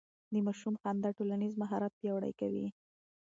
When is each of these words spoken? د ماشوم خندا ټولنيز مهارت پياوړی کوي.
د 0.33 0.35
ماشوم 0.45 0.75
خندا 0.81 1.09
ټولنيز 1.17 1.53
مهارت 1.61 1.91
پياوړی 1.99 2.33
کوي. 2.39 2.67